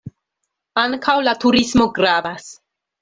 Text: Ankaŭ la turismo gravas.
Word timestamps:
Ankaŭ 0.83 1.15
la 1.27 1.35
turismo 1.45 1.87
gravas. 1.99 2.49